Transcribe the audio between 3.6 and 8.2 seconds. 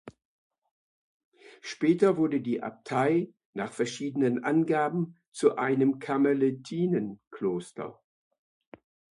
verschiedenen Angaben zu einem Karmelitinnenkloster.